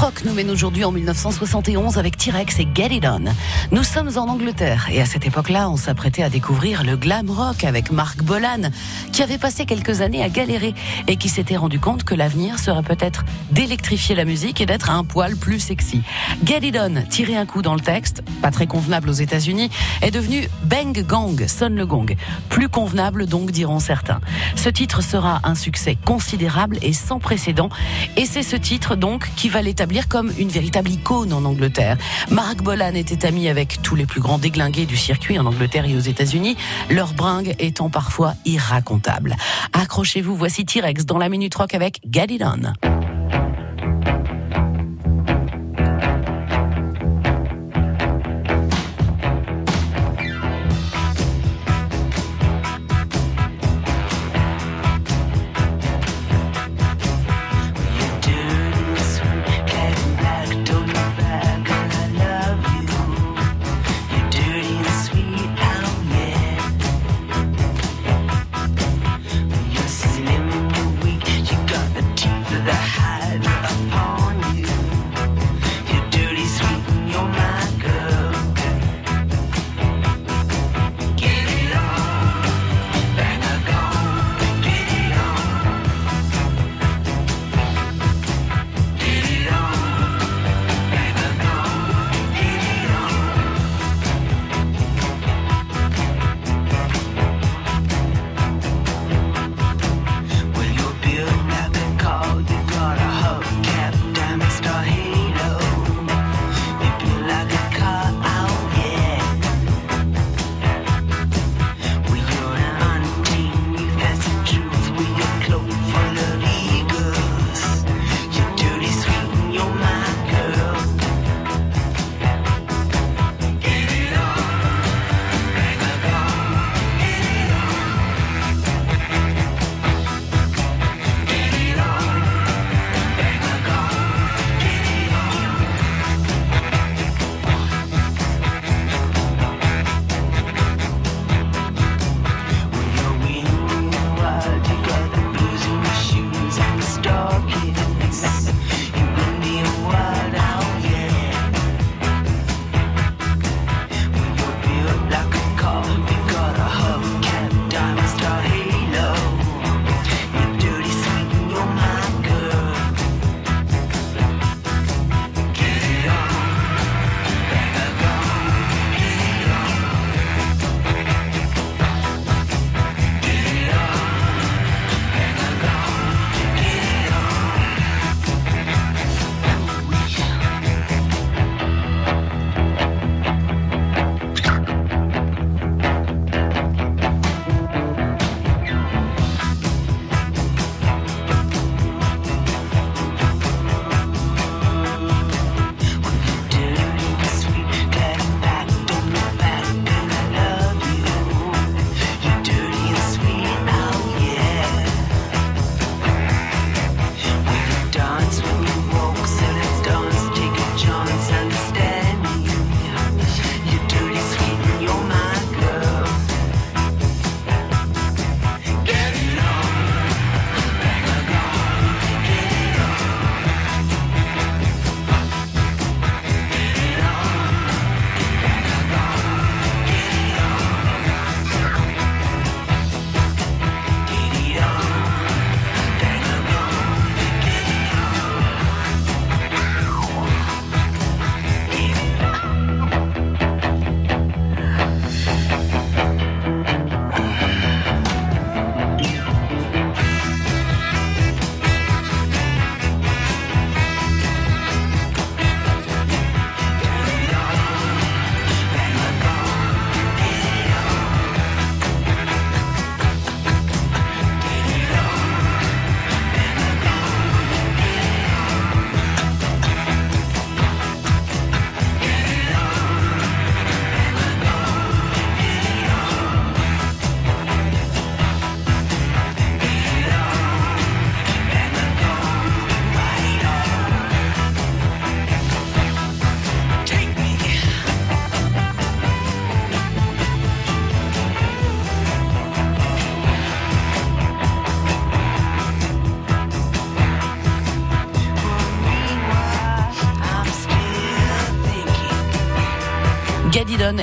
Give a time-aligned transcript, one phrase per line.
[0.00, 3.24] Rock nous mène aujourd'hui en 1971 avec T-Rex et Get It On.
[3.72, 7.64] Nous sommes en Angleterre et à cette époque-là, on s'apprêtait à découvrir le glam rock
[7.64, 8.70] avec Mark Bolan,
[9.12, 10.72] qui avait passé quelques années à galérer
[11.08, 15.02] et qui s'était rendu compte que l'avenir serait peut-être d'électrifier la musique et d'être un
[15.02, 16.02] poil plus sexy.
[16.44, 19.68] Get It On, tirer un coup dans le texte, pas très convenable aux États-Unis,
[20.02, 22.14] est devenu Bang Gang, sonne le gong.
[22.50, 24.20] Plus convenable donc, diront certains.
[24.54, 27.68] Ce titre sera un succès considérable et sans précédent
[28.16, 31.96] et c'est ce titre donc qui va l'établir comme une véritable icône en Angleterre.
[32.30, 35.96] Mark Bolan était ami avec tous les plus grands déglingués du circuit en Angleterre et
[35.96, 36.56] aux États-Unis,
[36.90, 39.36] leur bringue étant parfois irracontable.
[39.72, 42.28] Accrochez-vous, voici T-Rex dans la Minute Rock avec Get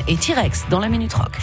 [0.07, 1.37] Et T-Rex dans la Minute Rock.